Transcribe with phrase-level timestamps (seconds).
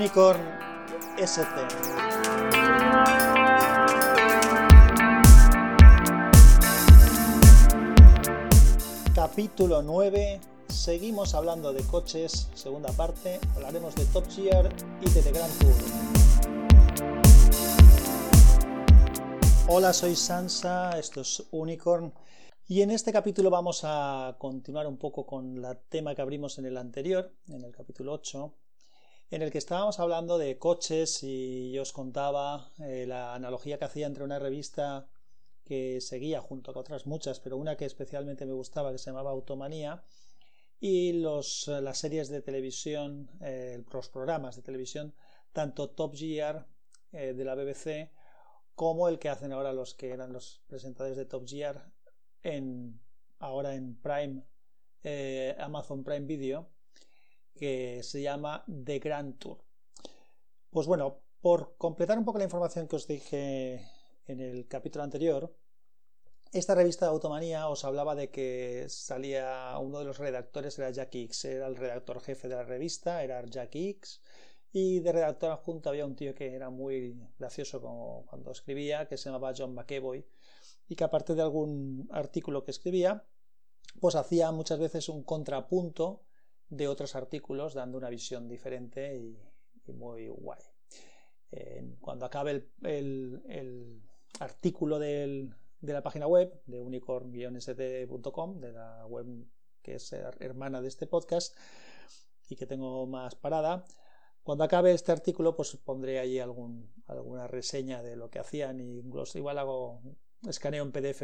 [0.00, 0.40] Unicorn
[1.18, 1.44] ST.
[9.14, 10.40] Capítulo 9.
[10.68, 13.40] Seguimos hablando de coches, segunda parte.
[13.54, 14.70] Hablaremos de Top Gear
[15.02, 15.74] y de The Grand Tour.
[19.68, 22.14] Hola, soy Sansa, esto es Unicorn.
[22.66, 26.64] Y en este capítulo vamos a continuar un poco con el tema que abrimos en
[26.64, 28.54] el anterior, en el capítulo 8,
[29.30, 33.84] en el que estábamos hablando de coches y yo os contaba eh, la analogía que
[33.84, 35.08] hacía entre una revista
[35.64, 39.30] que seguía junto con otras muchas, pero una que especialmente me gustaba que se llamaba
[39.30, 40.02] Automanía
[40.80, 45.14] y los, las series de televisión, eh, los programas de televisión,
[45.52, 46.66] tanto Top Gear
[47.12, 48.10] eh, de la BBC
[48.74, 51.92] como el que hacen ahora los que eran los presentadores de Top Gear
[52.42, 52.98] en,
[53.38, 54.42] ahora en Prime,
[55.04, 56.68] eh, Amazon Prime Video,
[57.54, 59.58] que se llama The Grand Tour.
[60.70, 63.86] Pues bueno, por completar un poco la información que os dije
[64.26, 65.54] en el capítulo anterior,
[66.52, 71.14] esta revista de Automanía os hablaba de que salía uno de los redactores, era Jack
[71.14, 74.20] X, era el redactor jefe de la revista, era Jack X,
[74.72, 79.16] y de redactor adjunto había un tío que era muy gracioso como cuando escribía, que
[79.16, 80.26] se llamaba John McEvoy,
[80.88, 83.24] y que aparte de algún artículo que escribía,
[84.00, 86.24] pues hacía muchas veces un contrapunto
[86.70, 89.38] de otros artículos, dando una visión diferente y,
[89.92, 90.62] muy guay.
[92.00, 94.02] cuando acabe el,
[94.38, 95.50] artículo de
[95.82, 99.26] la página web de unicorn-st.com, de la web
[99.82, 101.56] que es hermana de este podcast
[102.48, 103.84] y que tengo más parada,
[104.42, 109.38] cuando acabe este artículo, pues pondré allí alguna reseña de lo que hacían y incluso
[109.38, 110.00] igual hago
[110.48, 111.22] escaneo en PDF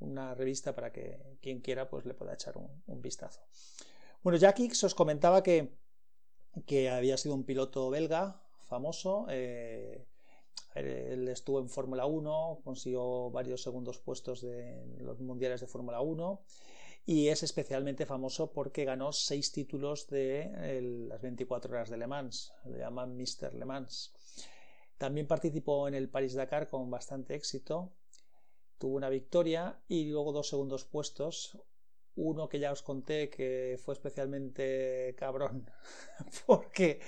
[0.00, 3.40] una revista para que quien quiera pues le pueda echar un, vistazo.
[4.22, 5.72] Bueno, Jack X os comentaba que,
[6.66, 9.26] que había sido un piloto belga famoso.
[9.30, 10.06] Eh,
[10.74, 16.42] él estuvo en Fórmula 1, consiguió varios segundos puestos de los mundiales de Fórmula 1
[17.06, 22.52] y es especialmente famoso porque ganó seis títulos de las 24 horas de Le Mans,
[22.66, 23.54] le llaman Mr.
[23.54, 24.12] Le Mans.
[24.98, 27.92] También participó en el Paris-Dakar con bastante éxito
[28.78, 31.58] tuvo una victoria y luego dos segundos puestos.
[32.18, 35.70] Uno que ya os conté que fue especialmente cabrón
[36.46, 37.00] porque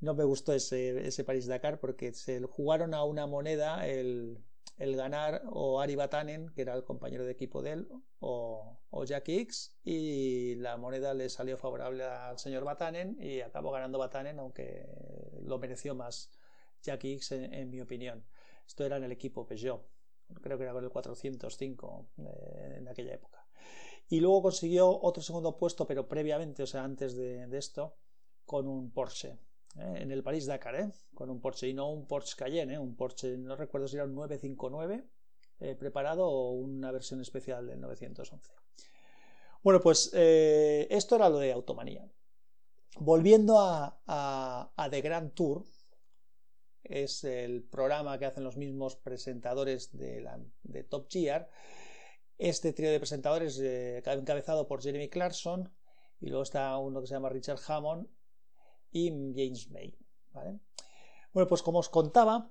[0.00, 4.38] no me gustó ese, ese París-Dakar porque se jugaron a una moneda el,
[4.78, 7.88] ganar o Ari Batanen, que era el compañero de equipo de él,
[8.20, 9.28] o, o Jack
[9.82, 14.86] y la moneda le salió favorable al señor Batanen y acabó ganando Batanen, aunque
[15.42, 16.30] lo mereció más
[16.82, 18.24] Jack en, en mi opinión.
[18.66, 19.98] Esto era en el equipo Peugeot
[20.42, 23.44] creo que era con el 405 eh, en aquella época.
[24.08, 27.96] Y luego consiguió otro segundo puesto, pero previamente, o sea, antes de, esto,
[28.44, 29.38] con un Porsche.
[29.76, 30.90] Eh, en el París Dakar, ¿eh?
[31.14, 34.14] con un Porsche y no un Porsche Cayenne, un Porsche, no recuerdo si era un
[34.14, 35.04] 959
[35.78, 38.52] preparado o una versión especial del 911.
[39.62, 42.08] Bueno, pues esto era lo de automanía.
[43.00, 45.64] Volviendo a, a, a The Grand Tour,
[46.88, 51.48] es el programa que hacen los mismos presentadores de, Top Gear.
[52.38, 55.72] Este trío de presentadores eh, encabezado por Jeremy Clarkson
[56.20, 58.06] y luego está uno que se llama Richard Hammond
[58.92, 59.96] y James May.
[61.32, 62.50] Bueno, pues como os contaba,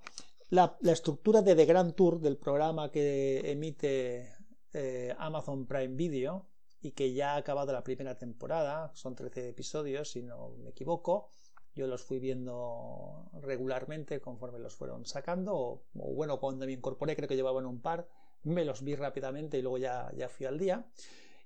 [0.49, 4.33] la, estructura de The Grand Tour del programa que emite
[4.73, 6.49] eh, Amazon Prime Video
[6.81, 11.31] y que ya ha acabado la primera temporada, son 13 episodios si no me equivoco,
[11.75, 17.27] yo los fui viendo regularmente conforme los fueron sacando, o, bueno, cuando me incorporé creo
[17.27, 18.07] que llevaban un par,
[18.47, 20.85] me los vi rápidamente y luego ya, ya fui al día.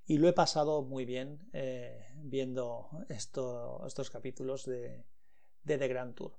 [0.05, 5.05] Y lo he pasado muy bien eh, viendo estos capítulos de,
[5.63, 6.37] de The Grand Tour.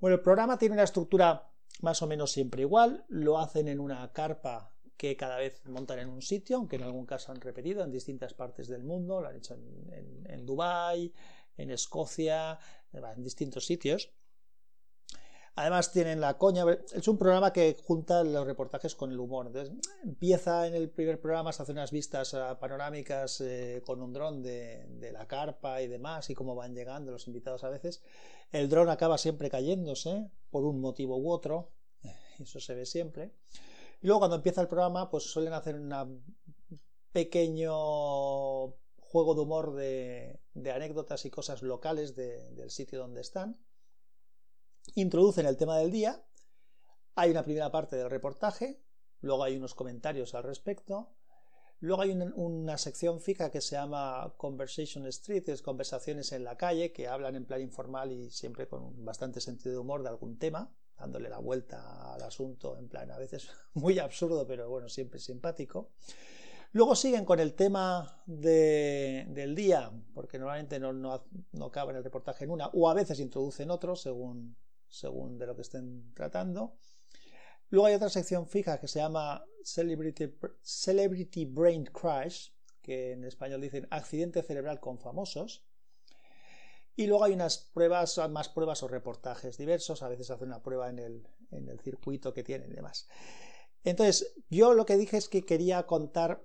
[0.00, 1.50] Bueno, el programa tiene una estructura
[1.80, 6.08] más o menos siempre igual, lo hacen en una carpa que cada vez montan en
[6.08, 9.36] un sitio, aunque en algún caso han repetido en distintas partes del mundo, lo han
[9.36, 11.14] hecho en, en, en Dubái,
[11.56, 12.58] en Escocia,
[12.92, 14.12] en distintos sitios.
[15.58, 16.64] Además tienen la coña,
[16.94, 19.50] es un programa que junta los reportajes con el humor.
[20.04, 24.40] Empieza en el primer programa, se hace unas vistas eh, panorámicas eh, con un dron
[24.40, 28.04] de, la carpa y demás, y cómo van llegando los invitados a veces.
[28.52, 31.72] El dron acaba siempre cayéndose por un motivo u otro,
[32.38, 33.32] eso se ve siempre.
[34.00, 36.22] Y luego cuando empieza el programa, pues suelen hacer un
[37.10, 38.68] pequeño
[39.00, 40.38] juego de humor de,
[40.72, 43.58] anécdotas y cosas locales del sitio donde están.
[44.94, 46.24] Introducen el tema del día.
[47.14, 48.80] Hay una primera parte del reportaje,
[49.20, 51.14] luego hay unos comentarios al respecto.
[51.80, 56.92] Luego hay una, sección fija que se llama Conversation Street, es conversaciones en la calle,
[56.92, 60.74] que hablan en plan informal y siempre con bastante sentido de humor de algún tema,
[60.98, 65.92] dándole la vuelta al asunto en plan a veces muy absurdo, pero bueno, siempre simpático.
[66.72, 72.50] Luego siguen con el tema del día, porque normalmente no, no, no el reportaje en
[72.50, 74.56] una, o a veces introducen otro según,
[74.88, 76.76] según de lo que estén tratando.
[77.70, 82.50] Luego hay otra sección fija que se llama Celebrity, Celebrity Brain Crash,
[82.80, 85.66] que en español dicen accidente cerebral con famosos.
[86.96, 90.02] Y luego hay unas pruebas, más pruebas o reportajes diversos.
[90.02, 93.06] A veces hacen una prueba en el, en el circuito que tienen y demás.
[93.84, 96.44] Entonces, yo lo que dije es que quería contar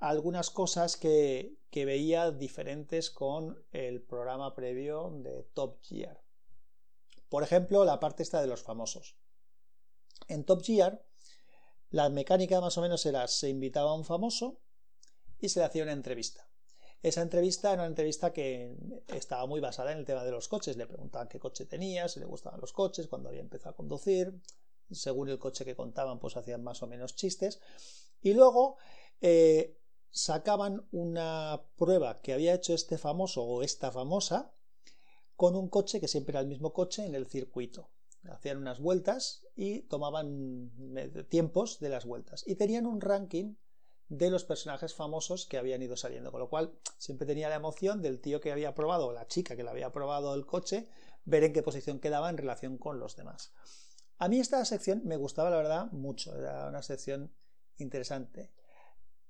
[0.00, 6.21] algunas cosas que, que veía diferentes con el programa previo de Top Gear.
[7.32, 9.16] Por ejemplo, la parte esta de los famosos.
[10.28, 11.02] En Top Gear,
[11.88, 14.60] la mecánica más o menos era, se invitaba a un famoso
[15.38, 16.46] y se le hacía una entrevista.
[17.00, 18.76] Esa entrevista era una entrevista que
[19.08, 20.76] estaba muy basada en el tema de los coches.
[20.76, 24.38] Le preguntaban qué coche tenía, si le gustaban los coches, cuando había empezado a conducir.
[24.90, 27.62] Según el coche que contaban, pues hacían más o menos chistes.
[28.20, 28.76] Y luego
[29.22, 29.78] eh,
[30.10, 34.52] sacaban una prueba que había hecho este famoso o esta famosa
[35.42, 37.90] con un coche que siempre era el mismo coche en el circuito.
[38.30, 40.70] Hacían unas vueltas y tomaban
[41.28, 42.44] tiempos de las vueltas.
[42.46, 43.56] Y tenían un ranking
[44.08, 46.30] de los personajes famosos que habían ido saliendo.
[46.30, 49.56] Con lo cual siempre tenía la emoción del tío que había probado, o la chica
[49.56, 50.88] que le había probado el coche,
[51.24, 53.52] ver en qué posición quedaba en relación con los demás.
[54.18, 56.38] A mí esta sección me gustaba, la verdad, mucho.
[56.38, 57.34] Era una sección
[57.78, 58.52] interesante.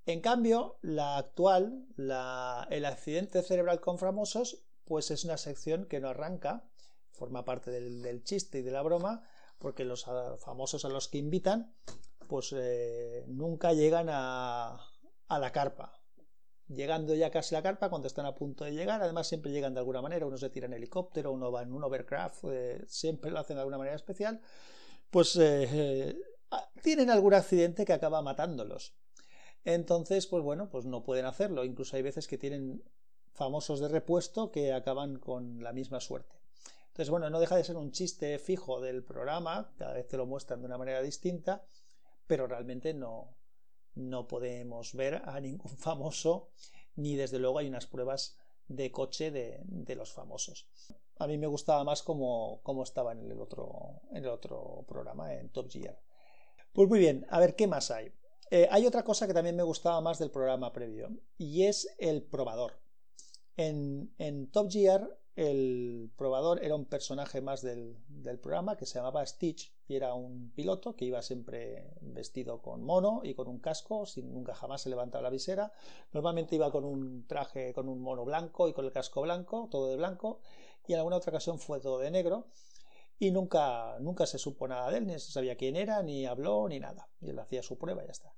[0.04, 6.08] En cambio, la actual, el accidente cerebral con famosos, pues es una sección que no
[6.08, 6.64] arranca,
[7.12, 9.22] forma parte del, chiste y de la broma,
[9.58, 11.74] porque los ah, famosos a los que invitan,
[12.28, 14.80] pues eh, nunca llegan a,
[15.28, 15.98] la carpa.
[16.68, 19.74] Llegando ya casi a la carpa, cuando están a punto de llegar, además siempre llegan
[19.74, 23.30] de alguna manera, uno se tira en helicóptero, uno va en un overcraft, eh, siempre
[23.30, 24.40] lo hacen de alguna manera especial,
[25.10, 26.16] pues eh,
[26.50, 28.94] ah, tienen algún accidente que acaba matándolos.
[29.64, 31.64] Entonces, pues bueno, pues no pueden hacerlo.
[31.64, 32.82] Incluso hay veces que tienen
[33.32, 36.36] famosos de repuesto que acaban con la misma suerte.
[36.88, 40.26] Entonces, bueno, no deja de ser un chiste fijo del programa, cada vez te lo
[40.26, 41.64] muestran de una manera distinta,
[42.26, 43.34] pero realmente no,
[43.94, 46.50] no podemos ver a ningún famoso,
[46.96, 48.36] ni desde luego hay unas pruebas
[48.68, 50.68] de coche de, los famosos.
[51.18, 55.50] A mí me gustaba más como, como estaba en el, otro, el otro programa, en
[55.50, 55.98] Top Gear.
[56.72, 58.12] Pues muy bien, a ver qué más hay.
[58.50, 62.22] Eh, hay otra cosa que también me gustaba más del programa previo y es el
[62.22, 62.81] probador.
[63.56, 67.96] En, Top Gear el probador era un personaje más del,
[68.42, 73.22] programa que se llamaba Stitch y era un piloto que iba siempre vestido con mono
[73.24, 75.72] y con un casco, sin nunca jamás se levantaba la visera.
[76.12, 79.88] Normalmente iba con un traje con un mono blanco y con el casco blanco, todo
[79.88, 80.40] de blanco,
[80.86, 82.48] y en alguna otra ocasión fue todo de negro
[83.18, 86.68] y nunca, nunca se supo nada de él, ni se sabía quién era, ni habló,
[86.68, 87.08] ni nada.
[87.20, 88.34] Y él hacía su prueba y ya está.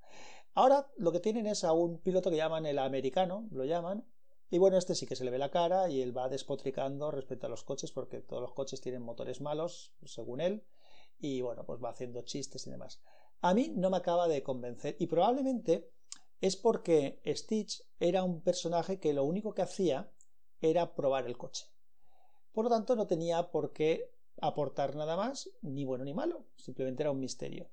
[0.52, 4.04] Ahora lo que tienen es a un piloto que llaman el americano, lo llaman,
[4.54, 7.48] y bueno, este sí que se le ve la cara y él va despotricando respecto
[7.48, 10.64] a los coches, porque todos los coches tienen motores malos, según él,
[11.18, 13.00] y bueno, pues va haciendo chistes y demás.
[13.40, 15.90] A mí no me acaba de convencer, y probablemente
[16.40, 20.12] es porque Stitch era un personaje que lo único que hacía
[20.60, 21.66] era probar el coche.
[22.52, 27.02] Por lo tanto, no tenía por qué aportar nada más, ni bueno ni malo, simplemente
[27.02, 27.70] era un misterio.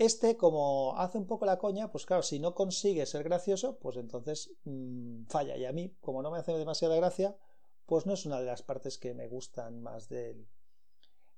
[0.00, 3.98] Este, como hace un poco la coña, pues claro, si no consigue ser gracioso, pues
[3.98, 5.58] entonces mm, falla.
[5.58, 7.36] Y a mí, como no me hace demasiada gracia,
[7.84, 10.48] pues no es una de las partes que me gustan más del,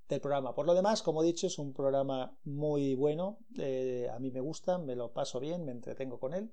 [0.08, 0.54] del programa.
[0.54, 3.40] Por lo demás, como he dicho, es un programa muy bueno.
[3.58, 6.52] Eh, a mí me gusta, me lo paso bien, me entretengo con él.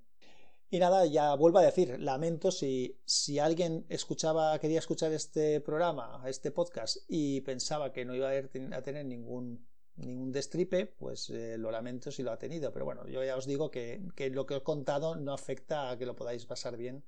[0.71, 6.23] Y nada, ya vuelvo a decir, lamento si, si alguien escuchaba, quería escuchar este programa,
[6.25, 9.67] este podcast, y pensaba que no iba a, tener ningún,
[9.99, 12.71] ningún destripe, pues eh, lo lamento si lo ha tenido.
[12.71, 15.89] Pero bueno, yo ya os digo que, que, lo que os he contado no afecta
[15.89, 17.03] a que lo podáis pasar bien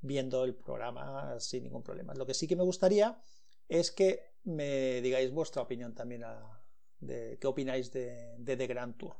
[0.00, 2.14] viendo el programa sin ningún problema.
[2.14, 3.20] Lo que sí que me gustaría
[3.68, 6.24] es que me digáis vuestra opinión también
[7.00, 9.16] de qué opináis de, de The Grand Tour.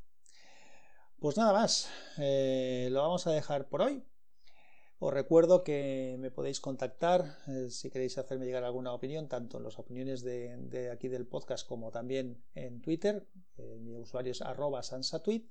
[1.19, 1.89] Pues nada más,
[2.19, 4.05] eh, lo vamos a dejar por hoy.
[4.99, 9.65] Os recuerdo que me podéis contactar eh, si queréis hacerme llegar alguna opinión, tanto en
[9.65, 13.27] las opiniones de, aquí del podcast como también en Twitter.
[13.81, 15.45] Mi usuario es arroba sansatweet.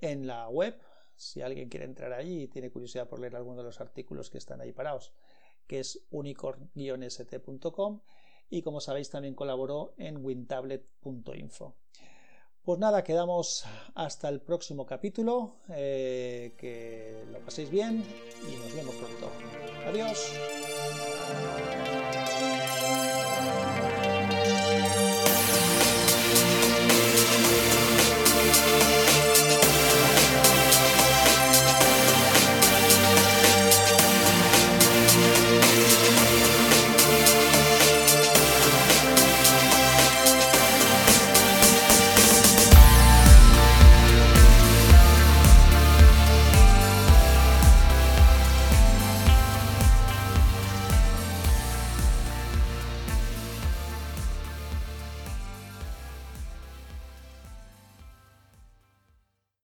[0.00, 0.74] En la web,
[1.14, 4.38] si alguien quiere entrar allí y tiene curiosidad por leer alguno de los artículos que
[4.38, 5.12] están ahí parados,
[5.68, 8.00] que es unicorn-st.com
[8.50, 11.76] y como sabéis también colaboró en wintablet.info.
[12.64, 15.56] Pues nada, quedamos hasta el próximo capítulo.
[15.68, 18.02] Eh, que lo paséis bien
[18.50, 19.30] y nos vemos pronto.
[19.86, 20.32] Adiós.